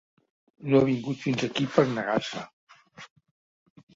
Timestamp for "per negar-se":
1.75-2.45